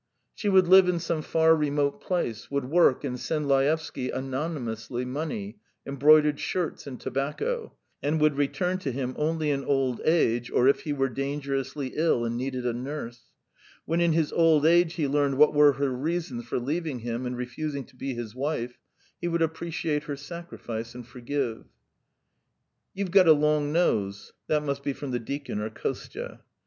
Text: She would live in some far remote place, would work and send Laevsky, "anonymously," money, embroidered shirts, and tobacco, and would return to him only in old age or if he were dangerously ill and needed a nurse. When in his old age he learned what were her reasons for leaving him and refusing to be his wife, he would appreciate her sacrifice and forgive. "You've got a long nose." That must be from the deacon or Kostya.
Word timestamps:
She 0.33 0.49
would 0.49 0.67
live 0.67 0.89
in 0.89 0.97
some 0.97 1.21
far 1.21 1.55
remote 1.55 2.01
place, 2.01 2.49
would 2.49 2.65
work 2.65 3.03
and 3.03 3.19
send 3.19 3.47
Laevsky, 3.47 4.09
"anonymously," 4.09 5.05
money, 5.05 5.59
embroidered 5.85 6.39
shirts, 6.39 6.87
and 6.87 6.99
tobacco, 6.99 7.73
and 8.01 8.19
would 8.19 8.35
return 8.35 8.79
to 8.79 8.91
him 8.91 9.13
only 9.15 9.51
in 9.51 9.63
old 9.63 10.01
age 10.03 10.49
or 10.49 10.67
if 10.67 10.79
he 10.85 10.91
were 10.91 11.07
dangerously 11.07 11.91
ill 11.93 12.25
and 12.25 12.35
needed 12.35 12.65
a 12.65 12.73
nurse. 12.73 13.25
When 13.85 14.01
in 14.01 14.13
his 14.13 14.33
old 14.33 14.65
age 14.65 14.93
he 14.95 15.07
learned 15.07 15.37
what 15.37 15.53
were 15.53 15.73
her 15.73 15.89
reasons 15.91 16.45
for 16.47 16.57
leaving 16.57 17.01
him 17.01 17.27
and 17.27 17.37
refusing 17.37 17.83
to 17.83 17.95
be 17.95 18.15
his 18.15 18.33
wife, 18.33 18.79
he 19.21 19.27
would 19.27 19.43
appreciate 19.43 20.05
her 20.05 20.15
sacrifice 20.17 20.95
and 20.95 21.05
forgive. 21.07 21.65
"You've 22.95 23.11
got 23.11 23.27
a 23.27 23.33
long 23.33 23.71
nose." 23.71 24.33
That 24.47 24.63
must 24.63 24.81
be 24.81 24.93
from 24.93 25.11
the 25.11 25.19
deacon 25.19 25.59
or 25.61 25.69
Kostya. 25.69 26.41